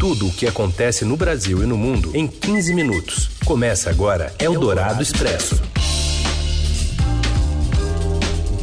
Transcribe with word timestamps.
Tudo 0.00 0.28
o 0.28 0.32
que 0.32 0.46
acontece 0.46 1.04
no 1.04 1.14
Brasil 1.14 1.62
e 1.62 1.66
no 1.66 1.76
mundo 1.76 2.16
em 2.16 2.26
15 2.26 2.72
minutos. 2.72 3.28
Começa 3.44 3.90
agora 3.90 4.32
Eldorado 4.38 5.02
Expresso. 5.02 5.60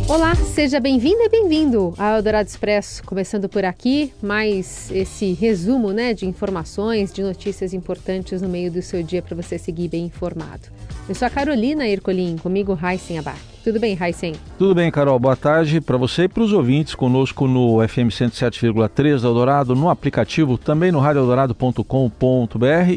Olá, 0.07 0.33
seja 0.33 0.79
bem-vinda 0.79 1.25
e 1.25 1.29
bem-vindo 1.29 1.93
ao 1.95 2.15
Eldorado 2.15 2.49
Expresso. 2.49 3.03
Começando 3.03 3.47
por 3.47 3.63
aqui, 3.63 4.11
mais 4.19 4.89
esse 4.89 5.33
resumo 5.33 5.91
né, 5.91 6.11
de 6.11 6.25
informações, 6.25 7.13
de 7.13 7.21
notícias 7.21 7.71
importantes 7.71 8.41
no 8.41 8.49
meio 8.49 8.71
do 8.71 8.81
seu 8.81 9.03
dia 9.03 9.21
para 9.21 9.35
você 9.35 9.59
seguir 9.59 9.89
bem 9.89 10.05
informado. 10.05 10.63
Eu 11.07 11.13
sou 11.13 11.27
a 11.27 11.29
Carolina 11.29 11.87
Ercolim, 11.87 12.37
comigo 12.37 12.73
Raíssen 12.73 13.19
Abar. 13.19 13.37
Tudo 13.67 13.81
bem, 13.81 13.95
Raíssen? 13.95 14.33
Tudo 14.57 14.73
bem, 14.73 14.89
Carol. 14.89 15.19
Boa 15.19 15.35
tarde 15.35 15.81
para 15.81 15.97
você 15.97 16.23
e 16.23 16.27
para 16.29 16.41
os 16.41 16.53
ouvintes 16.53 16.95
conosco 16.95 17.49
no 17.49 17.85
FM 17.85 18.07
107,3 18.07 19.25
Eldorado, 19.25 19.75
no 19.75 19.89
aplicativo, 19.89 20.57
também 20.57 20.89
no 20.89 20.99
radioeldorado.com.br 20.99 21.83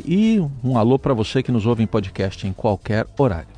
e 0.06 0.40
um 0.62 0.78
alô 0.78 0.96
para 0.96 1.12
você 1.12 1.42
que 1.42 1.50
nos 1.50 1.66
ouve 1.66 1.82
em 1.82 1.88
podcast 1.88 2.46
em 2.46 2.52
qualquer 2.52 3.04
horário. 3.18 3.48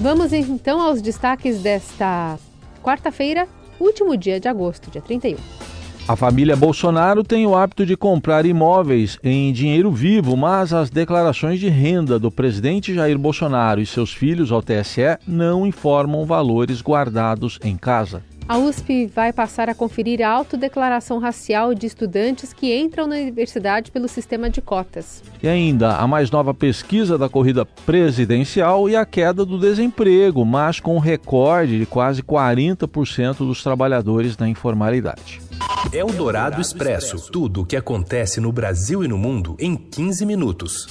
Vamos 0.00 0.32
então 0.32 0.80
aos 0.80 1.02
destaques 1.02 1.60
desta 1.60 2.38
quarta-feira, 2.80 3.48
último 3.80 4.16
dia 4.16 4.38
de 4.38 4.46
agosto, 4.46 4.88
dia 4.88 5.02
31. 5.02 5.75
A 6.08 6.14
família 6.14 6.54
Bolsonaro 6.54 7.24
tem 7.24 7.48
o 7.48 7.56
hábito 7.56 7.84
de 7.84 7.96
comprar 7.96 8.46
imóveis 8.46 9.18
em 9.24 9.52
dinheiro 9.52 9.90
vivo, 9.90 10.36
mas 10.36 10.72
as 10.72 10.88
declarações 10.88 11.58
de 11.58 11.68
renda 11.68 12.16
do 12.16 12.30
presidente 12.30 12.94
Jair 12.94 13.18
Bolsonaro 13.18 13.80
e 13.80 13.86
seus 13.86 14.12
filhos 14.12 14.52
ao 14.52 14.62
TSE 14.62 15.18
não 15.26 15.66
informam 15.66 16.24
valores 16.24 16.80
guardados 16.80 17.58
em 17.64 17.76
casa. 17.76 18.22
A 18.48 18.56
USP 18.56 19.06
vai 19.06 19.32
passar 19.32 19.68
a 19.68 19.74
conferir 19.74 20.22
a 20.22 20.30
autodeclaração 20.30 21.18
racial 21.18 21.74
de 21.74 21.86
estudantes 21.86 22.52
que 22.52 22.72
entram 22.78 23.08
na 23.08 23.16
universidade 23.16 23.90
pelo 23.90 24.06
sistema 24.06 24.48
de 24.48 24.60
cotas. 24.60 25.24
E 25.42 25.48
ainda 25.48 25.96
a 25.96 26.06
mais 26.06 26.30
nova 26.30 26.54
pesquisa 26.54 27.18
da 27.18 27.28
corrida 27.28 27.66
presidencial 27.84 28.88
e 28.88 28.94
a 28.94 29.04
queda 29.04 29.44
do 29.44 29.58
desemprego, 29.58 30.44
mas 30.44 30.78
com 30.78 30.94
um 30.94 31.00
recorde 31.00 31.80
de 31.80 31.86
quase 31.86 32.22
40% 32.22 33.38
dos 33.38 33.64
trabalhadores 33.64 34.38
na 34.38 34.48
informalidade. 34.48 35.45
Eldorado 35.92 36.60
Expresso 36.60 37.30
tudo 37.30 37.62
o 37.62 37.66
que 37.66 37.76
acontece 37.76 38.40
no 38.40 38.52
Brasil 38.52 39.04
e 39.04 39.08
no 39.08 39.16
mundo 39.16 39.56
em 39.58 39.76
15 39.76 40.26
minutos. 40.26 40.86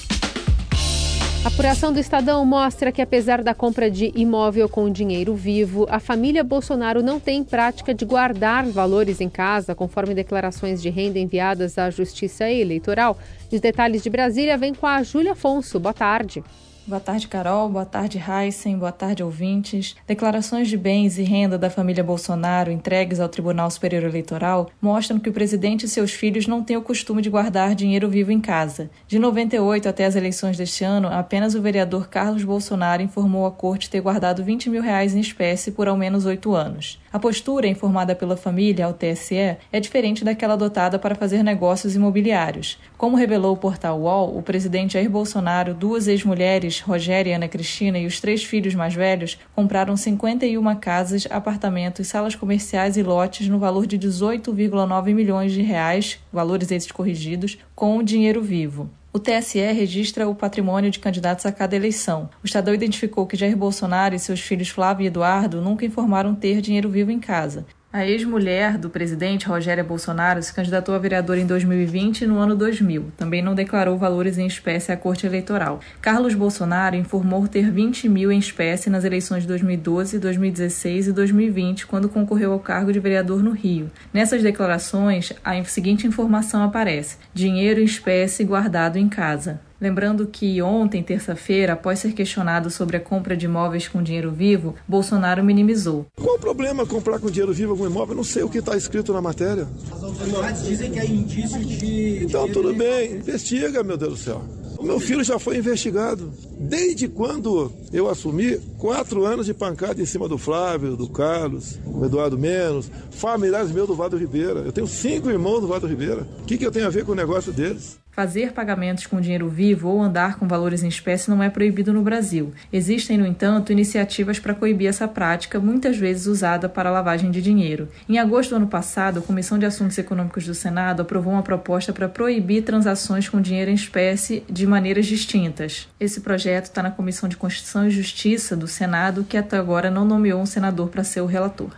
A 1.44 1.48
apuração 1.48 1.92
do 1.92 2.00
Estadão 2.00 2.44
mostra 2.44 2.90
que, 2.90 3.00
apesar 3.00 3.40
da 3.40 3.54
compra 3.54 3.88
de 3.88 4.10
imóvel 4.16 4.68
com 4.68 4.90
dinheiro 4.90 5.32
vivo, 5.32 5.86
a 5.88 6.00
família 6.00 6.42
Bolsonaro 6.42 7.04
não 7.04 7.20
tem 7.20 7.44
prática 7.44 7.94
de 7.94 8.04
guardar 8.04 8.66
valores 8.66 9.20
em 9.20 9.28
casa, 9.28 9.72
conforme 9.72 10.12
declarações 10.12 10.82
de 10.82 10.90
renda 10.90 11.20
enviadas 11.20 11.78
à 11.78 11.88
Justiça 11.88 12.50
Eleitoral. 12.50 13.16
Os 13.52 13.60
detalhes 13.60 14.02
de 14.02 14.10
Brasília 14.10 14.58
vêm 14.58 14.74
com 14.74 14.86
a 14.86 15.02
Júlia 15.04 15.32
Afonso. 15.32 15.78
Boa 15.78 15.94
tarde. 15.94 16.42
Boa 16.88 17.00
tarde, 17.00 17.26
Carol. 17.26 17.68
Boa 17.68 17.84
tarde, 17.84 18.16
Heisen. 18.16 18.78
Boa 18.78 18.92
tarde, 18.92 19.20
ouvintes. 19.20 19.96
Declarações 20.06 20.68
de 20.68 20.76
bens 20.76 21.18
e 21.18 21.24
renda 21.24 21.58
da 21.58 21.68
família 21.68 22.04
Bolsonaro 22.04 22.70
entregues 22.70 23.18
ao 23.18 23.28
Tribunal 23.28 23.68
Superior 23.72 24.04
Eleitoral 24.04 24.70
mostram 24.80 25.18
que 25.18 25.28
o 25.28 25.32
presidente 25.32 25.84
e 25.84 25.88
seus 25.88 26.12
filhos 26.12 26.46
não 26.46 26.62
têm 26.62 26.76
o 26.76 26.82
costume 26.82 27.20
de 27.20 27.28
guardar 27.28 27.74
dinheiro 27.74 28.08
vivo 28.08 28.30
em 28.30 28.40
casa. 28.40 28.88
De 29.08 29.18
98 29.18 29.88
até 29.88 30.04
as 30.04 30.14
eleições 30.14 30.56
deste 30.56 30.84
ano, 30.84 31.08
apenas 31.08 31.56
o 31.56 31.60
vereador 31.60 32.06
Carlos 32.06 32.44
Bolsonaro 32.44 33.02
informou 33.02 33.46
à 33.46 33.50
corte 33.50 33.90
ter 33.90 34.00
guardado 34.00 34.44
20 34.44 34.70
mil 34.70 34.80
reais 34.80 35.12
em 35.12 35.20
espécie 35.20 35.72
por 35.72 35.88
ao 35.88 35.96
menos 35.96 36.24
oito 36.24 36.54
anos. 36.54 37.00
A 37.16 37.18
postura 37.18 37.66
informada 37.66 38.14
pela 38.14 38.36
família 38.36 38.84
ao 38.84 38.92
TSE 38.92 39.56
é 39.72 39.80
diferente 39.80 40.22
daquela 40.22 40.52
adotada 40.52 40.98
para 40.98 41.14
fazer 41.14 41.42
negócios 41.42 41.94
imobiliários. 41.94 42.78
Como 42.98 43.16
revelou 43.16 43.54
o 43.54 43.56
portal 43.56 43.98
UOL, 43.98 44.36
o 44.36 44.42
presidente 44.42 44.92
Jair 44.92 45.08
Bolsonaro, 45.08 45.72
duas 45.72 46.08
ex-mulheres, 46.08 46.80
Rogéria 46.80 47.30
e 47.30 47.32
Ana 47.32 47.48
Cristina, 47.48 47.98
e 47.98 48.04
os 48.04 48.20
três 48.20 48.44
filhos 48.44 48.74
mais 48.74 48.92
velhos, 48.92 49.38
compraram 49.54 49.96
51 49.96 50.76
casas, 50.76 51.26
apartamentos, 51.30 52.06
salas 52.06 52.34
comerciais 52.34 52.98
e 52.98 53.02
lotes 53.02 53.48
no 53.48 53.58
valor 53.58 53.86
de 53.86 53.98
18,9 53.98 55.14
milhões 55.14 55.52
de 55.52 55.62
reais, 55.62 56.18
valores 56.30 56.70
esses 56.70 56.92
corrigidos, 56.92 57.56
com 57.74 57.96
o 57.96 58.02
dinheiro 58.02 58.42
vivo. 58.42 58.90
O 59.16 59.18
TSE 59.18 59.72
registra 59.72 60.28
o 60.28 60.34
patrimônio 60.34 60.90
de 60.90 60.98
candidatos 60.98 61.46
a 61.46 61.50
cada 61.50 61.74
eleição. 61.74 62.28
O 62.42 62.46
Estadão 62.46 62.74
identificou 62.74 63.26
que 63.26 63.34
Jair 63.34 63.56
Bolsonaro 63.56 64.14
e 64.14 64.18
seus 64.18 64.40
filhos 64.40 64.68
Flávio 64.68 65.04
e 65.04 65.06
Eduardo 65.06 65.62
nunca 65.62 65.86
informaram 65.86 66.34
ter 66.34 66.60
dinheiro 66.60 66.90
vivo 66.90 67.10
em 67.10 67.18
casa. 67.18 67.64
A 67.96 68.06
ex-mulher 68.06 68.76
do 68.76 68.90
presidente, 68.90 69.46
Rogéria 69.46 69.82
Bolsonaro, 69.82 70.42
se 70.42 70.52
candidatou 70.52 70.94
a 70.94 70.98
vereadora 70.98 71.40
em 71.40 71.46
2020 71.46 72.20
e 72.20 72.26
no 72.26 72.36
ano 72.36 72.54
2000. 72.54 73.10
Também 73.16 73.40
não 73.40 73.54
declarou 73.54 73.96
valores 73.96 74.36
em 74.36 74.46
espécie 74.46 74.92
à 74.92 74.98
Corte 74.98 75.24
Eleitoral. 75.24 75.80
Carlos 76.02 76.34
Bolsonaro 76.34 76.94
informou 76.94 77.48
ter 77.48 77.70
20 77.70 78.06
mil 78.10 78.30
em 78.30 78.38
espécie 78.38 78.90
nas 78.90 79.02
eleições 79.02 79.44
de 79.44 79.48
2012, 79.48 80.18
2016 80.18 81.08
e 81.08 81.12
2020, 81.12 81.86
quando 81.86 82.06
concorreu 82.06 82.52
ao 82.52 82.60
cargo 82.60 82.92
de 82.92 83.00
vereador 83.00 83.42
no 83.42 83.52
Rio. 83.52 83.90
Nessas 84.12 84.42
declarações, 84.42 85.32
a 85.42 85.64
seguinte 85.64 86.06
informação 86.06 86.62
aparece: 86.62 87.16
dinheiro 87.32 87.80
em 87.80 87.84
espécie 87.84 88.44
guardado 88.44 88.98
em 88.98 89.08
casa. 89.08 89.58
Lembrando 89.80 90.26
que 90.26 90.60
ontem, 90.62 91.02
terça-feira, 91.02 91.74
após 91.74 91.98
ser 91.98 92.12
questionado 92.12 92.70
sobre 92.70 92.96
a 92.96 93.00
compra 93.00 93.36
de 93.36 93.46
imóveis 93.46 93.88
com 93.88 94.02
dinheiro 94.02 94.32
vivo, 94.32 94.74
Bolsonaro 94.88 95.44
minimizou. 95.44 96.06
Qual 96.16 96.36
o 96.36 96.40
problema 96.40 96.86
comprar 96.86 97.18
com 97.18 97.30
dinheiro 97.30 97.52
vivo 97.52 97.72
algum 97.72 97.86
imóvel? 97.86 98.16
Não 98.16 98.24
sei 98.24 98.42
o 98.42 98.48
que 98.48 98.58
está 98.58 98.76
escrito 98.76 99.12
na 99.12 99.20
matéria. 99.20 99.66
As 99.92 100.02
autoridades 100.02 100.64
dizem 100.64 100.90
que 100.90 100.98
é 100.98 101.06
indício 101.06 101.64
de. 101.64 102.24
Então 102.24 102.48
tudo 102.48 102.74
bem, 102.74 103.16
investiga, 103.16 103.82
meu 103.82 103.96
Deus 103.96 104.12
do 104.12 104.18
céu. 104.18 104.42
O 104.78 104.82
meu 104.82 105.00
filho 105.00 105.24
já 105.24 105.38
foi 105.38 105.56
investigado. 105.56 106.32
Desde 106.58 107.08
quando 107.08 107.72
eu 107.92 108.08
assumi, 108.08 108.58
quatro 108.78 109.24
anos 109.24 109.46
de 109.46 109.54
pancada 109.54 110.00
em 110.00 110.06
cima 110.06 110.28
do 110.28 110.36
Flávio, 110.36 110.96
do 110.96 111.08
Carlos, 111.08 111.78
do 111.84 112.04
Eduardo 112.04 112.38
Menos, 112.38 112.90
familiares 113.10 113.70
meus 113.70 113.88
do 113.88 113.94
Vado 113.94 114.16
Ribeira. 114.16 114.60
Eu 114.60 114.72
tenho 114.72 114.86
cinco 114.86 115.30
irmãos 115.30 115.60
do 115.60 115.66
Vado 115.66 115.86
Ribeira. 115.86 116.26
O 116.40 116.44
que, 116.44 116.58
que 116.58 116.66
eu 116.66 116.70
tenho 116.70 116.86
a 116.86 116.90
ver 116.90 117.04
com 117.04 117.12
o 117.12 117.16
negócio 117.16 117.52
deles? 117.52 117.98
Fazer 118.16 118.52
pagamentos 118.52 119.06
com 119.06 119.20
dinheiro 119.20 119.46
vivo 119.46 119.90
ou 119.90 120.00
andar 120.00 120.38
com 120.38 120.48
valores 120.48 120.82
em 120.82 120.88
espécie 120.88 121.28
não 121.28 121.42
é 121.42 121.50
proibido 121.50 121.92
no 121.92 122.00
Brasil. 122.00 122.50
Existem, 122.72 123.18
no 123.18 123.26
entanto, 123.26 123.72
iniciativas 123.72 124.38
para 124.38 124.54
coibir 124.54 124.88
essa 124.88 125.06
prática, 125.06 125.60
muitas 125.60 125.98
vezes 125.98 126.24
usada 126.24 126.66
para 126.66 126.90
lavagem 126.90 127.30
de 127.30 127.42
dinheiro. 127.42 127.90
Em 128.08 128.18
agosto 128.18 128.50
do 128.50 128.56
ano 128.56 128.68
passado, 128.68 129.18
a 129.18 129.22
Comissão 129.22 129.58
de 129.58 129.66
Assuntos 129.66 129.98
Econômicos 129.98 130.46
do 130.46 130.54
Senado 130.54 131.02
aprovou 131.02 131.34
uma 131.34 131.42
proposta 131.42 131.92
para 131.92 132.08
proibir 132.08 132.62
transações 132.62 133.28
com 133.28 133.38
dinheiro 133.38 133.70
em 133.70 133.74
espécie 133.74 134.42
de 134.48 134.66
maneiras 134.66 135.04
distintas. 135.04 135.86
Esse 136.00 136.22
projeto 136.22 136.64
está 136.64 136.82
na 136.82 136.90
Comissão 136.90 137.28
de 137.28 137.36
Constituição 137.36 137.86
e 137.86 137.90
Justiça 137.90 138.56
do 138.56 138.66
Senado, 138.66 139.24
que 139.24 139.36
até 139.36 139.58
agora 139.58 139.90
não 139.90 140.06
nomeou 140.06 140.40
um 140.40 140.46
senador 140.46 140.88
para 140.88 141.04
ser 141.04 141.20
o 141.20 141.26
relator. 141.26 141.68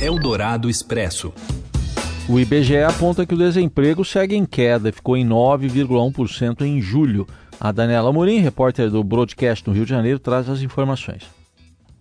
Eldorado 0.00 0.70
Expresso. 0.70 1.30
O 2.30 2.38
IBGE 2.38 2.82
aponta 2.82 3.24
que 3.24 3.32
o 3.32 3.38
desemprego 3.38 4.04
segue 4.04 4.36
em 4.36 4.44
queda 4.44 4.92
ficou 4.92 5.16
em 5.16 5.26
9,1% 5.26 6.60
em 6.60 6.78
julho. 6.78 7.26
A 7.58 7.72
Daniela 7.72 8.12
Morim, 8.12 8.40
repórter 8.40 8.90
do 8.90 9.02
Broadcast 9.02 9.66
no 9.66 9.74
Rio 9.74 9.86
de 9.86 9.90
Janeiro, 9.90 10.18
traz 10.18 10.46
as 10.46 10.60
informações. 10.60 11.26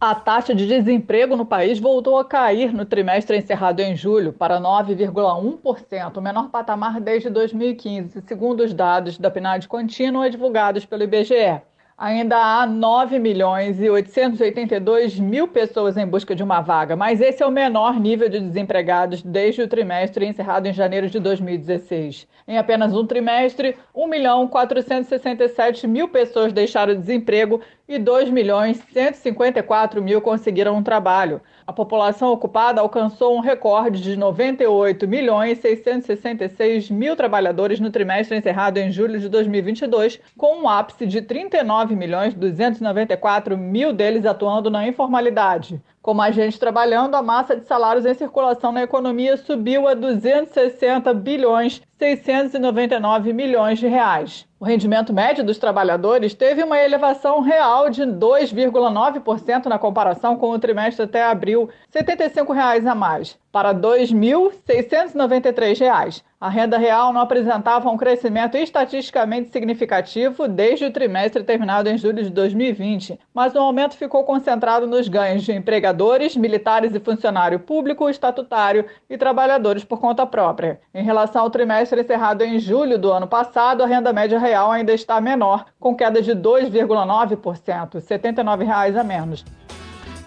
A 0.01 0.13
taxa 0.13 0.53
de 0.53 0.67
desemprego 0.67 1.37
no 1.37 1.45
país 1.45 1.79
voltou 1.79 2.19
a 2.19 2.25
cair 2.25 2.73
no 2.73 2.83
trimestre 2.83 3.37
encerrado 3.37 3.79
em 3.79 3.95
julho 3.95 4.33
para 4.33 4.59
9,1%, 4.59 6.17
o 6.17 6.21
menor 6.21 6.49
patamar 6.49 6.99
desde 6.99 7.29
2015, 7.29 8.21
segundo 8.27 8.65
os 8.65 8.73
dados 8.73 9.17
da 9.17 9.31
PNAD 9.31 9.65
contínua 9.69 10.29
divulgados 10.29 10.83
pelo 10.83 11.03
IBGE. 11.03 11.61
Ainda 11.99 12.37
há 12.37 12.67
9 12.67 13.17
milhões 13.17 13.81
e 13.81 13.89
882 13.89 15.19
mil 15.19 15.47
pessoas 15.47 15.97
em 15.97 16.05
busca 16.05 16.35
de 16.35 16.43
uma 16.43 16.61
vaga, 16.61 16.95
mas 16.95 17.19
esse 17.19 17.41
é 17.41 17.45
o 17.45 17.49
menor 17.49 17.99
nível 17.99 18.29
de 18.29 18.39
desempregados 18.39 19.23
desde 19.23 19.63
o 19.63 19.67
trimestre 19.67 20.27
encerrado 20.27 20.67
em 20.67 20.73
janeiro 20.73 21.09
de 21.09 21.19
2016. 21.19 22.27
Em 22.47 22.59
apenas 22.59 22.95
um 22.95 23.03
trimestre, 23.03 23.75
1 23.95 24.07
milhão 24.07 24.47
467 24.47 25.87
mil 25.87 26.07
pessoas 26.07 26.53
deixaram 26.53 26.93
o 26.93 26.99
desemprego 26.99 27.61
e 27.87 27.97
2 27.97 28.29
milhões 28.29 28.81
154 28.91 30.01
mil 30.01 30.21
conseguiram 30.21 30.75
um 30.75 30.83
trabalho. 30.83 31.41
A 31.65 31.71
população 31.71 32.31
ocupada 32.31 32.81
alcançou 32.81 33.35
um 33.35 33.39
recorde 33.39 34.01
de 34.01 34.17
98 34.17 35.07
milhões 35.07 35.59
666 35.59 36.89
mil 36.89 37.15
trabalhadores 37.15 37.79
no 37.79 37.89
trimestre 37.89 38.37
encerrado 38.37 38.77
em 38.77 38.91
julho 38.91 39.19
de 39.19 39.29
2022, 39.29 40.19
com 40.37 40.61
um 40.61 40.67
ápice 40.67 41.05
de 41.05 41.21
39 41.21 41.95
milhões 41.95 42.33
294 42.33 43.57
mil 43.57 43.93
deles 43.93 44.25
atuando 44.25 44.69
na 44.69 44.87
informalidade. 44.87 45.81
Com 46.07 46.13
mais 46.13 46.33
gente 46.33 46.57
trabalhando, 46.57 47.15
a 47.15 47.21
massa 47.21 47.53
de 47.53 47.65
salários 47.65 48.05
em 48.05 48.13
circulação 48.13 48.71
na 48.71 48.81
economia 48.81 49.35
subiu 49.35 49.89
a 49.89 49.93
260 49.93 51.13
bilhões 51.13 51.81
699 51.99 53.33
milhões 53.33 53.77
de 53.77 53.87
reais. 53.87 54.47
O 54.57 54.63
rendimento 54.63 55.11
médio 55.11 55.43
dos 55.43 55.57
trabalhadores 55.57 56.33
teve 56.33 56.63
uma 56.63 56.79
elevação 56.79 57.41
real 57.41 57.89
de 57.89 58.03
2,9% 58.03 59.65
na 59.65 59.77
comparação 59.77 60.37
com 60.37 60.51
o 60.51 60.57
trimestre 60.57 61.03
até 61.03 61.25
abril, 61.25 61.69
75 61.89 62.53
reais 62.53 62.87
a 62.87 62.95
mais. 62.95 63.37
Para 63.57 63.71
R$ 63.71 63.79
2.693. 63.79 66.21
A 66.39 66.47
renda 66.47 66.77
real 66.77 67.11
não 67.11 67.21
apresentava 67.21 67.89
um 67.89 67.97
crescimento 67.97 68.55
estatisticamente 68.55 69.49
significativo 69.49 70.47
desde 70.47 70.85
o 70.85 70.91
trimestre 70.91 71.43
terminado 71.43 71.89
em 71.89 71.97
julho 71.97 72.21
de 72.21 72.29
2020, 72.29 73.19
mas 73.33 73.55
o 73.55 73.57
aumento 73.57 73.97
ficou 73.97 74.23
concentrado 74.23 74.85
nos 74.85 75.07
ganhos 75.07 75.41
de 75.41 75.53
empregadores, 75.53 76.37
militares 76.37 76.93
e 76.93 76.99
funcionário 76.99 77.59
público, 77.59 78.07
estatutário 78.07 78.85
e 79.09 79.17
trabalhadores 79.17 79.83
por 79.83 79.99
conta 79.99 80.27
própria. 80.27 80.79
Em 80.93 81.03
relação 81.03 81.41
ao 81.41 81.49
trimestre 81.49 82.01
encerrado 82.01 82.43
em 82.43 82.59
julho 82.59 82.99
do 82.99 83.11
ano 83.11 83.25
passado, 83.25 83.81
a 83.81 83.87
renda 83.87 84.13
média 84.13 84.37
real 84.37 84.71
ainda 84.71 84.93
está 84.93 85.19
menor, 85.19 85.65
com 85.79 85.95
queda 85.95 86.21
de 86.21 86.33
2,9%, 86.33 88.01
79 88.01 88.63
reais 88.63 88.95
a 88.95 89.03
menos. 89.03 89.43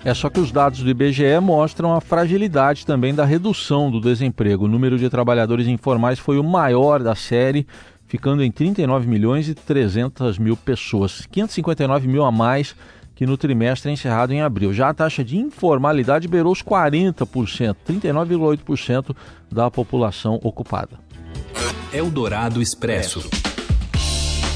É 0.02 0.14
só 0.14 0.30
que 0.30 0.40
os 0.40 0.50
dados 0.50 0.82
do 0.82 0.88
IBGE 0.88 1.38
mostram 1.42 1.94
a 1.94 2.00
fragilidade 2.00 2.86
também 2.86 3.14
da 3.14 3.24
redução 3.24 3.90
do 3.90 4.00
desemprego. 4.00 4.64
O 4.64 4.68
número 4.68 4.98
de 4.98 5.10
trabalhadores 5.10 5.66
informais 5.66 6.18
foi 6.18 6.38
o 6.38 6.44
maior 6.44 7.02
da 7.02 7.14
série, 7.14 7.66
ficando 8.06 8.42
em 8.42 8.50
39 8.50 9.06
milhões 9.06 9.46
e 9.46 9.54
300 9.54 10.38
mil 10.38 10.56
pessoas, 10.56 11.26
559 11.30 12.08
mil 12.08 12.24
a 12.24 12.32
mais 12.32 12.74
que 13.14 13.26
no 13.26 13.36
trimestre 13.36 13.92
encerrado 13.92 14.32
em 14.32 14.40
abril. 14.40 14.72
Já 14.72 14.88
a 14.88 14.94
taxa 14.94 15.22
de 15.22 15.36
informalidade 15.36 16.26
beirou 16.26 16.52
os 16.52 16.62
40%, 16.62 17.76
39,8% 17.86 19.14
da 19.52 19.70
população 19.70 20.40
ocupada. 20.42 20.98
Eldorado 21.92 22.62
Expresso. 22.62 23.28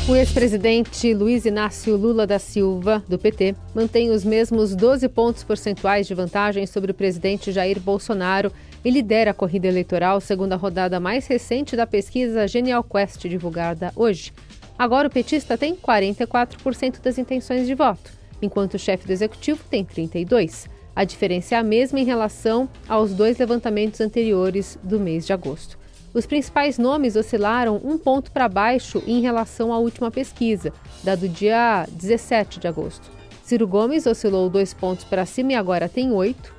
O 0.07 0.15
ex-presidente 0.15 1.15
Luiz 1.15 1.47
Inácio 1.47 1.97
Lula 1.97 2.27
da 2.27 2.39
Silva, 2.39 3.03
do 3.09 3.19
PT, 3.19 3.55
mantém 3.75 4.11
os 4.11 4.23
mesmos 4.23 4.77
12 4.77 5.09
pontos 5.09 5.43
percentuais 5.43 6.07
de 6.07 6.13
vantagem 6.13 6.67
sobre 6.67 6.91
o 6.91 6.95
presidente 6.95 7.51
Jair 7.51 7.81
Bolsonaro 7.81 8.53
e 8.85 8.91
lidera 8.91 9.31
a 9.31 9.35
corrida 9.35 9.67
eleitoral, 9.67 10.21
segundo 10.21 10.53
a 10.53 10.57
rodada 10.57 11.01
mais 11.01 11.27
recente 11.27 11.75
da 11.75 11.87
pesquisa 11.87 12.47
Genial 12.47 12.85
Quest, 12.85 13.27
divulgada 13.27 13.95
hoje. 13.97 14.31
Agora 14.79 15.09
o 15.09 15.11
petista 15.11 15.57
tem 15.57 15.75
44% 15.75 17.01
das 17.01 17.17
intenções 17.17 17.67
de 17.67 17.75
voto, 17.75 18.13
enquanto 18.43 18.75
o 18.75 18.79
chefe 18.79 19.07
do 19.07 19.13
executivo 19.13 19.65
tem 19.71 19.87
32%. 19.87 20.69
A 20.95 21.05
diferença 21.05 21.55
é 21.55 21.59
a 21.59 21.63
mesma 21.63 21.99
em 21.99 22.05
relação 22.05 22.69
aos 22.87 23.15
dois 23.15 23.39
levantamentos 23.39 24.03
anteriores 24.03 24.79
do 24.83 25.01
mês 25.01 25.25
de 25.25 25.33
agosto. 25.33 25.79
Os 26.15 26.27
principais 26.27 26.79
nomes 26.79 27.17
oscilaram 27.17 27.81
um 27.83 27.99
ponto 27.99 28.31
para 28.31 28.49
baixo 28.49 29.03
em 29.05 29.21
relação 29.21 29.73
à 29.73 29.79
última 29.79 30.13
pesquisa, 30.13 30.73
da 31.03 31.17
do 31.17 31.29
dia 31.29 31.89
17 31.91 32.61
de 32.61 32.69
agosto. 32.69 33.11
Ciro 33.43 33.67
Gomes 33.67 34.07
oscilou 34.07 34.49
dois 34.49 34.73
pontos 34.73 35.05
para 35.05 35.27
cima 35.27 35.53
e 35.53 35.55
agora 35.57 35.89
tem 35.89 36.13
oito. 36.13 36.55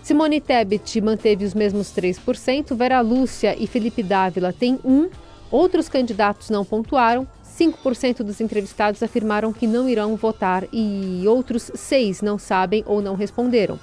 Simone 0.00 0.40
Tebet 0.40 1.00
manteve 1.00 1.44
os 1.44 1.54
mesmos 1.54 1.88
3%, 1.88 2.72
Vera 2.76 3.00
Lúcia 3.00 3.56
e 3.58 3.66
Felipe 3.66 4.02
Dávila 4.04 4.52
têm 4.52 4.78
um. 4.84 5.10
Outros 5.50 5.88
candidatos 5.88 6.48
não 6.48 6.64
pontuaram. 6.64 7.26
5% 7.44 8.22
dos 8.22 8.40
entrevistados 8.40 9.02
afirmaram 9.02 9.52
que 9.52 9.66
não 9.66 9.88
irão 9.88 10.14
votar 10.14 10.64
e 10.72 11.24
outros 11.26 11.70
seis 11.74 12.22
não 12.22 12.38
sabem 12.38 12.84
ou 12.86 13.02
não 13.02 13.16
responderam. 13.16 13.78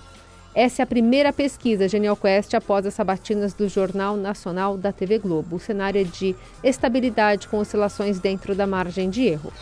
Essa 0.60 0.82
é 0.82 0.84
a 0.84 0.88
primeira 0.88 1.32
pesquisa 1.32 1.88
Genial 1.88 2.18
Quest 2.18 2.56
após 2.56 2.84
as 2.84 2.96
sabatinas 2.96 3.54
do 3.54 3.70
Jornal 3.70 4.18
Nacional 4.18 4.76
da 4.76 4.92
TV 4.92 5.20
Globo. 5.20 5.58
O 5.58 5.60
cenário 5.60 6.02
é 6.02 6.04
de 6.04 6.36
estabilidade 6.64 7.48
com 7.48 7.60
oscilações 7.60 8.20
dentro 8.20 8.56
da 8.56 8.66
margem 8.66 9.08
de 9.08 9.22
erro. 9.22 9.54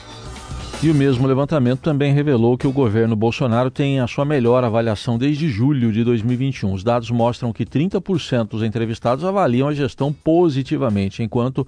E 0.86 0.90
o 0.92 0.94
mesmo 0.94 1.26
levantamento 1.26 1.80
também 1.80 2.14
revelou 2.14 2.56
que 2.56 2.68
o 2.68 2.72
governo 2.72 3.16
Bolsonaro 3.16 3.72
tem 3.72 4.00
a 4.00 4.06
sua 4.06 4.24
melhor 4.24 4.64
avaliação 4.64 5.18
desde 5.18 5.50
julho 5.50 5.92
de 5.92 6.04
2021. 6.04 6.72
Os 6.72 6.84
dados 6.84 7.10
mostram 7.10 7.52
que 7.52 7.66
30% 7.66 8.50
dos 8.50 8.62
entrevistados 8.62 9.26
avaliam 9.26 9.68
a 9.68 9.74
gestão 9.74 10.14
positivamente, 10.14 11.24
enquanto 11.24 11.66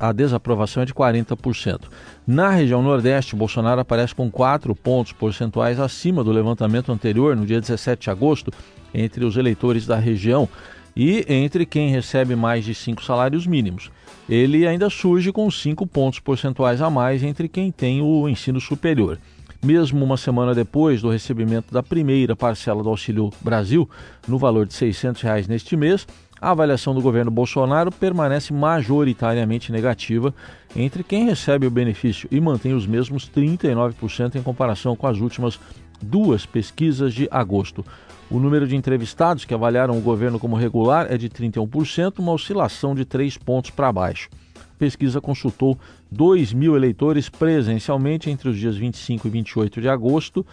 a, 0.00 0.10
desaprovação 0.10 0.82
é 0.82 0.86
de 0.86 0.92
40%. 0.92 1.82
Na 2.26 2.50
região 2.50 2.82
Nordeste, 2.82 3.36
Bolsonaro 3.36 3.80
aparece 3.80 4.16
com 4.16 4.28
4 4.28 4.74
pontos 4.74 5.12
percentuais 5.12 5.78
acima 5.78 6.24
do 6.24 6.32
levantamento 6.32 6.90
anterior, 6.90 7.36
no 7.36 7.46
dia 7.46 7.60
17 7.60 8.02
de 8.02 8.10
agosto, 8.10 8.50
entre 8.92 9.24
os 9.24 9.36
eleitores 9.36 9.86
da 9.86 9.96
região 9.96 10.48
e 10.96 11.24
entre 11.28 11.66
quem 11.66 11.90
recebe 11.90 12.36
mais 12.36 12.64
de 12.64 12.74
cinco 12.74 13.04
salários 13.04 13.46
mínimos. 13.46 13.90
Ele 14.28 14.66
ainda 14.66 14.88
surge 14.88 15.32
com 15.32 15.50
cinco 15.50 15.86
pontos 15.86 16.20
percentuais 16.20 16.80
a 16.80 16.88
mais 16.88 17.22
entre 17.22 17.48
quem 17.48 17.70
tem 17.70 18.00
o 18.00 18.28
ensino 18.28 18.60
superior. 18.60 19.18
Mesmo 19.62 20.04
uma 20.04 20.16
semana 20.16 20.54
depois 20.54 21.00
do 21.00 21.08
recebimento 21.08 21.72
da 21.72 21.82
primeira 21.82 22.36
parcela 22.36 22.82
do 22.82 22.88
Auxílio 22.90 23.30
Brasil, 23.40 23.88
no 24.28 24.38
valor 24.38 24.66
de 24.66 24.74
600 24.74 25.22
reais 25.22 25.48
neste 25.48 25.74
mês, 25.74 26.06
a 26.40 26.50
avaliação 26.50 26.94
do 26.94 27.00
governo 27.00 27.30
Bolsonaro 27.30 27.90
permanece 27.90 28.52
majoritariamente 28.52 29.72
negativa 29.72 30.34
entre 30.76 31.02
quem 31.02 31.24
recebe 31.24 31.66
o 31.66 31.70
benefício 31.70 32.28
e 32.30 32.38
mantém 32.38 32.74
os 32.74 32.86
mesmos 32.86 33.30
39% 33.30 34.34
em 34.34 34.42
comparação 34.42 34.94
com 34.94 35.06
as 35.06 35.18
últimas 35.18 35.58
duas 36.02 36.44
pesquisas 36.44 37.14
de 37.14 37.26
agosto. 37.30 37.82
O 38.30 38.38
número 38.40 38.66
de 38.66 38.74
entrevistados 38.74 39.44
que 39.44 39.54
avaliaram 39.54 39.98
o 39.98 40.00
governo 40.00 40.38
como 40.38 40.56
regular 40.56 41.06
é 41.10 41.18
de 41.18 41.28
31%, 41.28 42.18
uma 42.18 42.32
oscilação 42.32 42.94
de 42.94 43.04
3 43.04 43.36
pontos 43.38 43.70
para 43.70 43.92
baixo. 43.92 44.28
A 44.56 44.78
pesquisa 44.78 45.20
consultou 45.20 45.78
2 46.10 46.52
mil 46.52 46.74
eleitores 46.74 47.28
presencialmente 47.28 48.30
entre 48.30 48.48
os 48.48 48.56
dias 48.56 48.76
25 48.76 49.28
e 49.28 49.30
28 49.30 49.80
de 49.80 49.88
agosto 49.88 50.44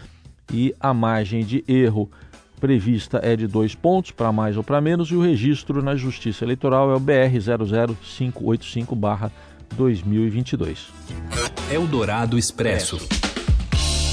e 0.52 0.74
a 0.78 0.94
margem 0.94 1.44
de 1.44 1.64
erro 1.66 2.10
prevista 2.60 3.18
é 3.22 3.34
de 3.34 3.48
2 3.48 3.74
pontos 3.74 4.12
para 4.12 4.30
mais 4.30 4.56
ou 4.56 4.62
para 4.62 4.80
menos 4.80 5.08
e 5.10 5.16
o 5.16 5.20
registro 5.20 5.82
na 5.82 5.96
Justiça 5.96 6.44
Eleitoral 6.44 6.92
é 6.92 6.94
o 6.94 7.00
BR 7.00 7.36
00585-2022. 9.76 10.90
Eldorado 11.72 12.38
Expresso. 12.38 13.31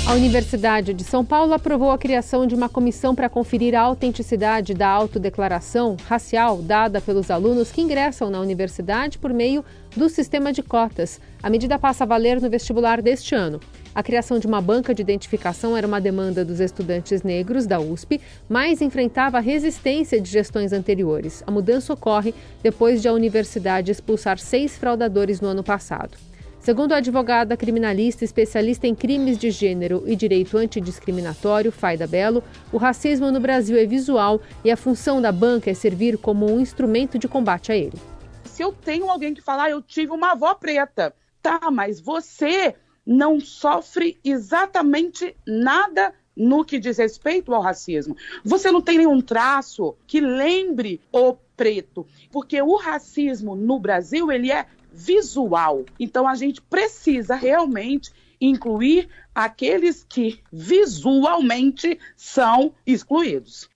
A 0.09 0.15
Universidade 0.15 0.91
de 0.91 1.03
São 1.03 1.23
Paulo 1.23 1.53
aprovou 1.53 1.91
a 1.91 1.97
criação 1.97 2.47
de 2.47 2.55
uma 2.55 2.67
comissão 2.67 3.13
para 3.13 3.29
conferir 3.29 3.75
a 3.75 3.81
autenticidade 3.81 4.73
da 4.73 4.87
autodeclaração 4.87 5.95
racial 6.07 6.63
dada 6.63 6.99
pelos 6.99 7.29
alunos 7.29 7.71
que 7.71 7.79
ingressam 7.79 8.27
na 8.31 8.39
universidade 8.39 9.19
por 9.19 9.31
meio 9.31 9.63
do 9.95 10.09
sistema 10.09 10.51
de 10.51 10.63
cotas. 10.63 11.21
A 11.43 11.49
medida 11.51 11.77
passa 11.77 12.05
a 12.05 12.07
valer 12.07 12.41
no 12.41 12.49
vestibular 12.49 13.03
deste 13.03 13.35
ano. 13.35 13.59
A 13.93 14.01
criação 14.01 14.39
de 14.39 14.47
uma 14.47 14.59
banca 14.59 14.95
de 14.95 15.03
identificação 15.03 15.77
era 15.77 15.85
uma 15.85 16.01
demanda 16.01 16.43
dos 16.43 16.59
estudantes 16.59 17.21
negros 17.21 17.67
da 17.67 17.79
USP, 17.79 18.19
mas 18.49 18.81
enfrentava 18.81 19.39
resistência 19.39 20.19
de 20.19 20.27
gestões 20.27 20.73
anteriores. 20.73 21.43
A 21.45 21.51
mudança 21.51 21.93
ocorre 21.93 22.33
depois 22.63 22.99
de 22.99 23.07
a 23.07 23.13
universidade 23.13 23.91
expulsar 23.91 24.39
seis 24.39 24.75
fraudadores 24.75 25.39
no 25.39 25.49
ano 25.49 25.63
passado. 25.63 26.28
Segundo 26.59 26.91
a 26.91 26.97
advogada 26.97 27.55
criminalista 27.55 28.25
especialista 28.25 28.85
em 28.85 28.93
crimes 28.93 29.37
de 29.37 29.49
gênero 29.49 30.03
e 30.05 30.13
direito 30.13 30.57
antidiscriminatório, 30.57 31.71
Faida 31.71 32.05
Belo, 32.05 32.43
o 32.71 32.77
racismo 32.77 33.31
no 33.31 33.39
Brasil 33.39 33.77
é 33.77 33.85
visual 33.85 34.41
e 34.63 34.69
a 34.69 34.75
função 34.75 35.21
da 35.21 35.31
banca 35.31 35.71
é 35.71 35.73
servir 35.73 36.17
como 36.17 36.51
um 36.51 36.59
instrumento 36.59 37.17
de 37.17 37.29
combate 37.29 37.71
a 37.71 37.77
ele. 37.77 37.97
Se 38.43 38.61
eu 38.61 38.73
tenho 38.73 39.09
alguém 39.09 39.33
que 39.33 39.41
falar, 39.41 39.69
eu 39.69 39.81
tive 39.81 40.11
uma 40.11 40.33
avó 40.33 40.53
preta, 40.53 41.15
tá, 41.41 41.71
mas 41.71 42.01
você 42.01 42.75
não 43.05 43.39
sofre 43.39 44.19
exatamente 44.23 45.35
nada 45.47 46.13
no 46.35 46.65
que 46.65 46.77
diz 46.77 46.97
respeito 46.97 47.53
ao 47.53 47.61
racismo. 47.61 48.15
Você 48.43 48.69
não 48.69 48.81
tem 48.81 48.97
nenhum 48.97 49.21
traço 49.21 49.95
que 50.05 50.19
lembre 50.19 51.01
o 51.11 51.35
preto, 51.55 52.05
porque 52.31 52.61
o 52.61 52.75
racismo 52.75 53.55
no 53.55 53.79
Brasil 53.79 54.31
ele 54.31 54.51
é 54.51 54.65
visual. 54.99 55.85
Então 55.99 56.27
a 56.27 56.35
gente 56.35 56.61
precisa 56.61 57.35
realmente 57.35 58.11
incluir 58.41 59.07
aqueles 59.33 60.05
que 60.07 60.39
visualmente 60.51 61.97
são 62.15 62.73
excluídos. 62.85 63.69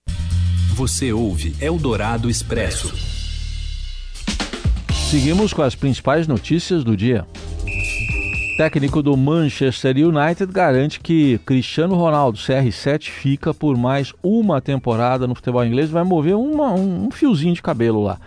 Você 0.75 1.13
ouve 1.13 1.55
Eldorado 1.61 2.29
Expresso. 2.29 2.93
Seguimos 5.09 5.53
com 5.53 5.61
as 5.61 5.75
principais 5.75 6.27
notícias 6.27 6.83
do 6.83 6.97
dia. 6.97 7.27
técnico 8.57 9.01
do 9.01 9.15
Manchester 9.15 9.95
United 9.97 10.51
garante 10.51 10.99
que 10.99 11.39
Cristiano 11.39 11.95
Ronaldo, 11.95 12.37
CR7, 12.37 13.09
fica 13.09 13.53
por 13.53 13.77
mais 13.77 14.13
uma 14.23 14.61
temporada 14.61 15.27
no 15.27 15.35
futebol 15.35 15.65
inglês 15.65 15.89
vai 15.89 16.03
mover 16.03 16.35
uma, 16.35 16.71
um, 16.71 17.07
um 17.07 17.11
fiozinho 17.11 17.53
de 17.53 17.61
cabelo 17.61 18.03
lá. 18.03 18.19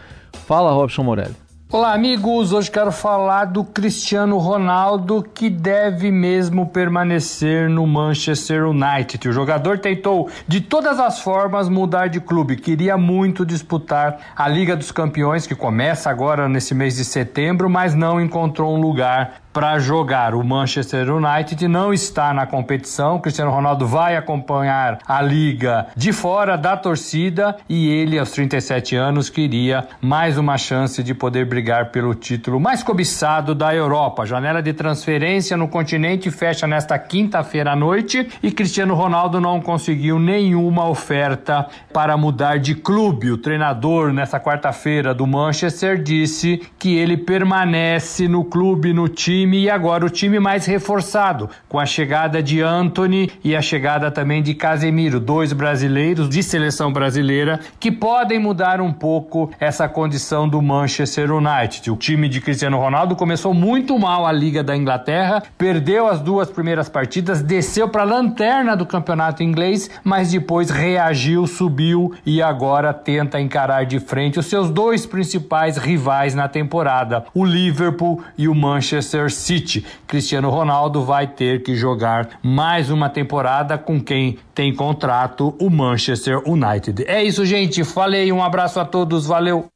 Fala, 0.46 0.72
Robson 0.72 1.02
Morelli. 1.02 1.45
Olá, 1.76 1.92
amigos. 1.92 2.54
Hoje 2.54 2.70
quero 2.70 2.90
falar 2.90 3.44
do 3.44 3.62
Cristiano 3.62 4.38
Ronaldo 4.38 5.22
que 5.22 5.50
deve 5.50 6.10
mesmo 6.10 6.70
permanecer 6.70 7.68
no 7.68 7.86
Manchester 7.86 8.66
United. 8.66 9.28
O 9.28 9.32
jogador 9.32 9.78
tentou 9.78 10.30
de 10.48 10.62
todas 10.62 10.98
as 10.98 11.20
formas 11.20 11.68
mudar 11.68 12.06
de 12.06 12.18
clube, 12.18 12.56
queria 12.56 12.96
muito 12.96 13.44
disputar 13.44 14.16
a 14.34 14.48
Liga 14.48 14.74
dos 14.74 14.90
Campeões, 14.90 15.46
que 15.46 15.54
começa 15.54 16.08
agora 16.08 16.48
nesse 16.48 16.74
mês 16.74 16.96
de 16.96 17.04
setembro, 17.04 17.68
mas 17.68 17.94
não 17.94 18.18
encontrou 18.18 18.74
um 18.74 18.80
lugar 18.80 19.42
para 19.56 19.78
jogar. 19.78 20.34
O 20.34 20.44
Manchester 20.44 21.10
United 21.10 21.66
não 21.66 21.90
está 21.90 22.34
na 22.34 22.44
competição. 22.44 23.18
Cristiano 23.18 23.50
Ronaldo 23.50 23.86
vai 23.86 24.14
acompanhar 24.14 24.98
a 25.08 25.22
liga 25.22 25.86
de 25.96 26.12
fora 26.12 26.58
da 26.58 26.76
torcida 26.76 27.56
e 27.66 27.88
ele, 27.88 28.18
aos 28.18 28.32
37 28.32 28.94
anos, 28.96 29.30
queria 29.30 29.88
mais 29.98 30.36
uma 30.36 30.58
chance 30.58 31.02
de 31.02 31.14
poder 31.14 31.46
brigar 31.46 31.86
pelo 31.86 32.14
título 32.14 32.60
mais 32.60 32.82
cobiçado 32.82 33.54
da 33.54 33.74
Europa. 33.74 34.24
A 34.24 34.26
janela 34.26 34.62
de 34.62 34.74
transferência 34.74 35.56
no 35.56 35.68
continente 35.68 36.30
fecha 36.30 36.66
nesta 36.66 36.98
quinta-feira 36.98 37.72
à 37.72 37.76
noite 37.76 38.28
e 38.42 38.52
Cristiano 38.52 38.94
Ronaldo 38.94 39.40
não 39.40 39.58
conseguiu 39.62 40.18
nenhuma 40.18 40.86
oferta 40.86 41.66
para 41.94 42.14
mudar 42.14 42.58
de 42.58 42.74
clube. 42.74 43.30
O 43.30 43.38
treinador, 43.38 44.12
nessa 44.12 44.38
quarta-feira 44.38 45.14
do 45.14 45.26
Manchester, 45.26 45.96
disse 45.96 46.60
que 46.78 46.94
ele 46.94 47.16
permanece 47.16 48.28
no 48.28 48.44
clube, 48.44 48.92
no 48.92 49.08
time 49.08 49.45
e 49.54 49.70
agora 49.70 50.04
o 50.04 50.10
time 50.10 50.40
mais 50.40 50.66
reforçado, 50.66 51.48
com 51.68 51.78
a 51.78 51.86
chegada 51.86 52.42
de 52.42 52.60
Anthony 52.60 53.30
e 53.44 53.54
a 53.54 53.62
chegada 53.62 54.10
também 54.10 54.42
de 54.42 54.54
Casemiro, 54.54 55.20
dois 55.20 55.52
brasileiros 55.52 56.28
de 56.28 56.42
seleção 56.42 56.92
brasileira 56.92 57.60
que 57.78 57.90
podem 57.92 58.38
mudar 58.38 58.80
um 58.80 58.92
pouco 58.92 59.50
essa 59.60 59.88
condição 59.88 60.48
do 60.48 60.60
Manchester 60.60 61.32
United. 61.32 61.90
O 61.90 61.96
time 61.96 62.28
de 62.28 62.40
Cristiano 62.40 62.78
Ronaldo 62.78 63.14
começou 63.14 63.52
muito 63.52 63.98
mal 63.98 64.26
a 64.26 64.32
Liga 64.32 64.62
da 64.62 64.76
Inglaterra, 64.76 65.42
perdeu 65.56 66.08
as 66.08 66.20
duas 66.20 66.50
primeiras 66.50 66.88
partidas, 66.88 67.42
desceu 67.42 67.88
para 67.88 68.02
a 68.02 68.06
lanterna 68.06 68.76
do 68.76 68.86
campeonato 68.86 69.42
inglês, 69.42 69.90
mas 70.02 70.30
depois 70.30 70.70
reagiu, 70.70 71.46
subiu 71.46 72.14
e 72.24 72.42
agora 72.42 72.92
tenta 72.92 73.40
encarar 73.40 73.84
de 73.84 74.00
frente 74.00 74.38
os 74.38 74.46
seus 74.46 74.70
dois 74.70 75.06
principais 75.06 75.76
rivais 75.76 76.34
na 76.34 76.48
temporada, 76.48 77.24
o 77.34 77.44
Liverpool 77.44 78.22
e 78.36 78.48
o 78.48 78.54
Manchester 78.54 79.30
City. 79.36 79.84
Cristiano 80.06 80.50
Ronaldo 80.50 81.04
vai 81.04 81.26
ter 81.26 81.62
que 81.62 81.74
jogar 81.74 82.40
mais 82.42 82.90
uma 82.90 83.08
temporada 83.08 83.78
com 83.78 84.00
quem 84.00 84.38
tem 84.54 84.74
contrato, 84.74 85.54
o 85.60 85.70
Manchester 85.70 86.42
United. 86.48 87.04
É 87.06 87.22
isso, 87.22 87.44
gente. 87.44 87.84
Falei, 87.84 88.32
um 88.32 88.42
abraço 88.42 88.80
a 88.80 88.84
todos, 88.84 89.26
valeu. 89.26 89.66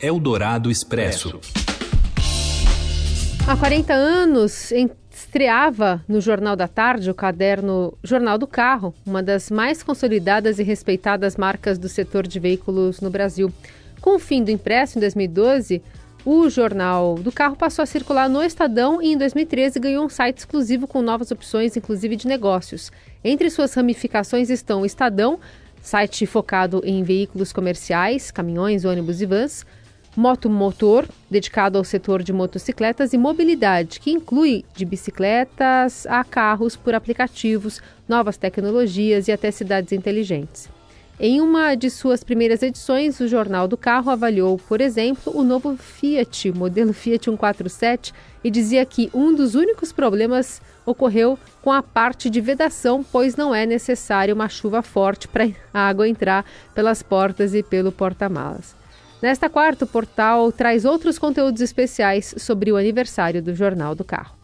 Eldorado 0.00 0.70
Expresso. 0.70 1.40
Há 3.48 3.56
40 3.56 3.92
anos, 3.92 4.72
estreava 5.16 6.04
no 6.06 6.20
Jornal 6.20 6.56
da 6.56 6.68
Tarde 6.68 7.10
o 7.10 7.14
caderno 7.14 7.96
Jornal 8.02 8.36
do 8.36 8.46
Carro, 8.46 8.94
uma 9.06 9.22
das 9.22 9.50
mais 9.50 9.82
consolidadas 9.82 10.58
e 10.58 10.62
respeitadas 10.62 11.36
marcas 11.36 11.78
do 11.78 11.88
setor 11.88 12.26
de 12.26 12.38
veículos 12.38 13.00
no 13.00 13.08
Brasil. 13.08 13.52
Com 14.00 14.16
o 14.16 14.18
fim 14.18 14.44
do 14.44 14.50
impresso 14.50 14.98
em 14.98 15.00
2012, 15.00 15.82
o 16.26 16.50
Jornal 16.50 17.14
do 17.14 17.30
Carro 17.30 17.54
passou 17.54 17.84
a 17.84 17.86
circular 17.86 18.28
no 18.28 18.42
Estadão 18.42 19.00
e 19.00 19.12
em 19.12 19.16
2013 19.16 19.78
ganhou 19.78 20.04
um 20.04 20.08
site 20.08 20.38
exclusivo 20.38 20.88
com 20.88 21.00
novas 21.00 21.30
opções, 21.30 21.76
inclusive 21.76 22.16
de 22.16 22.26
negócios. 22.26 22.90
Entre 23.22 23.48
suas 23.48 23.72
ramificações 23.74 24.50
estão 24.50 24.82
o 24.82 24.86
Estadão, 24.86 25.38
site 25.80 26.26
focado 26.26 26.82
em 26.84 27.04
veículos 27.04 27.52
comerciais, 27.52 28.32
caminhões, 28.32 28.84
ônibus 28.84 29.22
e 29.22 29.26
vans, 29.26 29.64
Moto 30.16 30.50
Motor, 30.50 31.06
dedicado 31.30 31.78
ao 31.78 31.84
setor 31.84 32.24
de 32.24 32.32
motocicletas 32.32 33.12
e 33.12 33.18
mobilidade, 33.18 34.00
que 34.00 34.10
inclui 34.10 34.64
de 34.74 34.84
bicicletas 34.84 36.08
a 36.08 36.24
carros 36.24 36.74
por 36.74 36.92
aplicativos, 36.92 37.80
novas 38.08 38.36
tecnologias 38.36 39.28
e 39.28 39.32
até 39.32 39.52
cidades 39.52 39.92
inteligentes. 39.92 40.75
Em 41.18 41.40
uma 41.40 41.74
de 41.74 41.88
suas 41.88 42.22
primeiras 42.22 42.62
edições, 42.62 43.20
o 43.20 43.28
Jornal 43.28 43.66
do 43.66 43.76
Carro 43.76 44.10
avaliou, 44.10 44.58
por 44.58 44.82
exemplo, 44.82 45.32
o 45.34 45.42
novo 45.42 45.74
Fiat, 45.74 46.52
modelo 46.52 46.92
Fiat 46.92 47.24
147, 47.24 48.12
e 48.44 48.50
dizia 48.50 48.84
que 48.84 49.10
um 49.14 49.34
dos 49.34 49.54
únicos 49.54 49.92
problemas 49.92 50.60
ocorreu 50.84 51.38
com 51.62 51.72
a 51.72 51.82
parte 51.82 52.28
de 52.28 52.40
vedação, 52.40 53.02
pois 53.10 53.34
não 53.34 53.54
é 53.54 53.64
necessário 53.64 54.34
uma 54.34 54.48
chuva 54.48 54.82
forte 54.82 55.26
para 55.26 55.48
a 55.72 55.88
água 55.88 56.06
entrar 56.06 56.44
pelas 56.74 57.02
portas 57.02 57.54
e 57.54 57.62
pelo 57.62 57.90
porta-malas. 57.90 58.76
Nesta 59.22 59.48
quarta, 59.48 59.86
o 59.86 59.88
portal 59.88 60.52
traz 60.52 60.84
outros 60.84 61.18
conteúdos 61.18 61.62
especiais 61.62 62.34
sobre 62.36 62.70
o 62.70 62.76
aniversário 62.76 63.42
do 63.42 63.54
Jornal 63.54 63.94
do 63.94 64.04
Carro. 64.04 64.36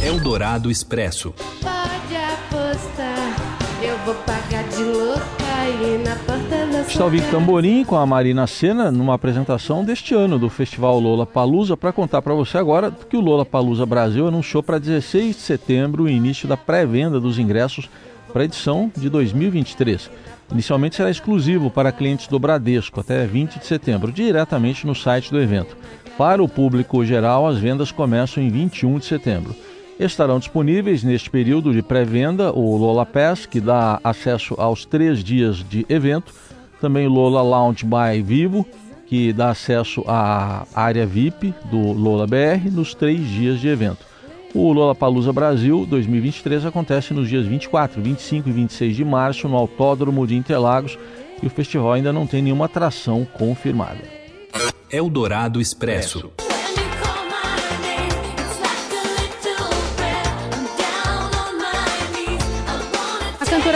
Eldorado 0.00 0.70
Expresso. 0.70 1.34
Pode 1.60 2.16
apostar, 2.16 3.57
eu 3.82 3.96
vou 3.98 4.14
pagar 4.14 4.64
de 4.64 4.82
louca 4.82 5.22
e 5.68 5.98
na 5.98 6.16
porta 6.16 6.66
da 6.66 6.80
Está 6.80 7.06
o 7.06 7.10
Vic 7.10 7.30
Tamborim 7.30 7.84
com 7.84 7.96
a 7.96 8.04
Marina 8.04 8.46
Senna 8.46 8.90
numa 8.90 9.14
apresentação 9.14 9.84
deste 9.84 10.14
ano 10.14 10.38
do 10.38 10.48
Festival 10.48 10.98
Lola 10.98 11.24
Palusa 11.24 11.76
para 11.76 11.92
contar 11.92 12.20
para 12.22 12.34
você 12.34 12.58
agora 12.58 12.90
que 12.90 13.16
o 13.16 13.20
Lola 13.20 13.44
Palusa 13.44 13.86
Brasil 13.86 14.26
anunciou 14.26 14.62
para 14.62 14.78
16 14.78 15.36
de 15.36 15.42
setembro 15.42 16.04
o 16.04 16.08
início 16.08 16.48
da 16.48 16.56
pré-venda 16.56 17.20
dos 17.20 17.38
ingressos 17.38 17.88
para 18.32 18.42
a 18.42 18.44
edição 18.46 18.90
de 18.96 19.08
2023. 19.08 20.10
Inicialmente 20.50 20.96
será 20.96 21.10
exclusivo 21.10 21.70
para 21.70 21.92
clientes 21.92 22.26
do 22.26 22.38
Bradesco 22.38 23.00
até 23.00 23.26
20 23.26 23.60
de 23.60 23.66
setembro, 23.66 24.10
diretamente 24.10 24.86
no 24.86 24.94
site 24.94 25.30
do 25.30 25.40
evento. 25.40 25.76
Para 26.16 26.42
o 26.42 26.48
público 26.48 27.04
geral, 27.04 27.46
as 27.46 27.58
vendas 27.58 27.92
começam 27.92 28.42
em 28.42 28.48
21 28.48 28.98
de 28.98 29.04
setembro. 29.04 29.54
Estarão 29.98 30.38
disponíveis 30.38 31.02
neste 31.02 31.28
período 31.28 31.72
de 31.72 31.82
pré-venda 31.82 32.52
o 32.52 32.76
Lola 32.76 33.04
Pass, 33.04 33.46
que 33.46 33.60
dá 33.60 33.98
acesso 34.04 34.54
aos 34.56 34.84
três 34.84 35.24
dias 35.24 35.56
de 35.56 35.84
evento, 35.88 36.32
também 36.80 37.06
o 37.08 37.10
Lola 37.10 37.42
Lounge 37.42 37.84
by 37.84 38.22
Vivo, 38.22 38.64
que 39.06 39.32
dá 39.32 39.50
acesso 39.50 40.04
à 40.06 40.64
área 40.72 41.04
VIP 41.04 41.52
do 41.64 41.92
Lola 41.92 42.26
BR 42.26 42.70
nos 42.70 42.94
três 42.94 43.26
dias 43.26 43.58
de 43.58 43.66
evento. 43.66 44.06
O 44.54 44.72
Lola 44.72 44.94
Palusa 44.94 45.32
Brasil 45.32 45.84
2023 45.84 46.66
acontece 46.66 47.12
nos 47.12 47.28
dias 47.28 47.44
24, 47.44 48.00
25 48.00 48.48
e 48.48 48.52
26 48.52 48.96
de 48.96 49.04
março 49.04 49.48
no 49.48 49.56
Autódromo 49.56 50.26
de 50.26 50.36
Interlagos 50.36 50.96
e 51.42 51.46
o 51.46 51.50
festival 51.50 51.92
ainda 51.92 52.12
não 52.12 52.26
tem 52.26 52.40
nenhuma 52.40 52.66
atração 52.66 53.26
confirmada. 53.34 54.02
Eldorado 54.90 55.60
Expresso. 55.60 56.30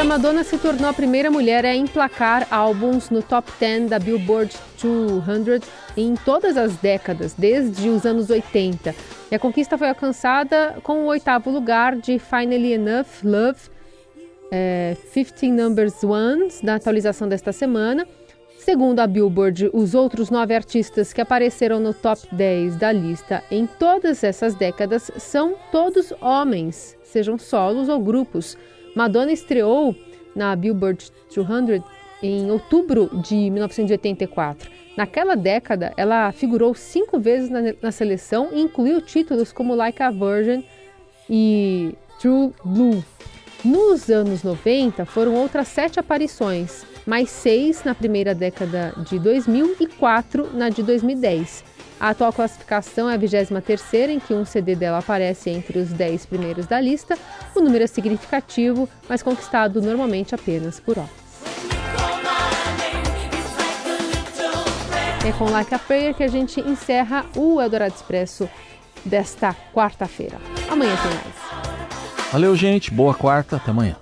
A 0.03 0.05
Madonna 0.05 0.43
se 0.43 0.59
tornou 0.59 0.91
a 0.91 0.93
primeira 0.93 1.31
mulher 1.31 1.65
a 1.65 1.77
emplacar 1.77 2.49
álbuns 2.51 3.09
no 3.09 3.23
top 3.23 3.53
10 3.61 3.89
da 3.89 4.01
Billboard 4.01 4.53
200 4.83 5.61
em 5.97 6.17
todas 6.17 6.57
as 6.57 6.75
décadas, 6.75 7.35
desde 7.35 7.89
os 7.89 8.05
anos 8.05 8.29
80. 8.29 8.97
E 9.31 9.35
a 9.37 9.39
conquista 9.39 9.79
foi 9.79 9.89
alcançada 9.89 10.77
com 10.83 11.05
o 11.05 11.07
oitavo 11.07 11.51
lugar 11.51 11.95
de 11.95 12.19
Finally 12.19 12.73
Enough 12.73 13.07
Love, 13.23 13.61
é, 14.51 14.97
15 15.15 15.53
Numbers 15.53 16.03
Ones, 16.03 16.61
da 16.61 16.75
atualização 16.75 17.29
desta 17.29 17.53
semana. 17.53 18.05
Segundo 18.59 18.99
a 18.99 19.07
Billboard, 19.07 19.71
os 19.73 19.95
outros 19.95 20.31
nove 20.31 20.53
artistas 20.53 21.13
que 21.13 21.21
apareceram 21.21 21.79
no 21.79 21.95
top 21.95 22.23
10 22.33 22.75
da 22.75 22.91
lista 22.91 23.45
em 23.53 23.69
todas 23.69 24.25
essas 24.25 24.57
décadas 24.57 25.13
são 25.17 25.55
todos 25.71 26.13
homens, 26.21 26.99
sejam 27.05 27.39
solos 27.39 27.89
ou 27.89 28.01
grupos. 28.01 28.59
Madonna 28.95 29.33
estreou 29.33 29.95
na 30.35 30.55
Billboard 30.55 31.11
200 31.35 31.83
em 32.23 32.51
outubro 32.51 33.11
de 33.23 33.51
1984. 33.51 34.71
Naquela 34.97 35.35
década, 35.35 35.93
ela 35.97 36.31
figurou 36.33 36.75
cinco 36.75 37.19
vezes 37.19 37.49
na, 37.49 37.61
na 37.81 37.91
seleção 37.91 38.51
e 38.53 38.61
incluiu 38.61 39.01
títulos 39.01 39.53
como 39.53 39.75
Like 39.75 40.03
a 40.03 40.11
Virgin 40.11 40.65
e 41.29 41.95
True 42.21 42.53
Blue. 42.65 43.03
Nos 43.65 44.11
anos 44.11 44.43
90, 44.43 45.05
foram 45.07 45.35
outras 45.35 45.69
sete 45.69 45.99
aparições, 45.99 46.85
mais 47.07 47.31
seis 47.31 47.85
na 47.85 47.95
primeira 47.95 48.35
década 48.35 48.93
de 49.09 49.19
2000 49.19 49.77
e 49.81 49.87
quatro 49.87 50.51
na 50.53 50.69
de 50.69 50.83
2010. 50.83 51.65
A 52.03 52.09
atual 52.09 52.33
classificação 52.33 53.09
é 53.09 53.15
a 53.15 53.17
23 53.17 54.11
em 54.11 54.19
que 54.19 54.35
um 54.35 54.45
CD 54.45 54.75
dela 54.75 54.99
aparece 54.99 55.51
entre 55.51 55.79
os 55.79 55.91
10 55.91 56.27
primeiros 56.27 56.67
da 56.67 56.81
lista. 56.81 57.17
O 57.55 57.61
número 57.61 57.85
é 57.85 57.87
significativo, 57.87 58.89
mas 59.09 59.23
conquistado 59.23 59.81
normalmente 59.81 60.35
apenas 60.35 60.81
por 60.81 60.99
homens. 60.99 61.13
É 65.25 65.31
com 65.39 65.45
Like 65.45 65.73
a 65.73 65.79
Prayer 65.79 66.13
que 66.13 66.25
a 66.25 66.29
gente 66.29 66.61
encerra 66.61 67.25
o 67.37 67.63
Eldorado 67.63 67.95
Expresso 67.95 68.51
desta 69.05 69.55
quarta-feira. 69.73 70.39
Amanhã 70.69 70.97
tem 70.97 71.13
mais. 71.13 72.33
Valeu, 72.33 72.57
gente. 72.57 72.91
Boa 72.91 73.15
quarta. 73.15 73.59
Até 73.59 73.71
amanhã. 73.71 74.02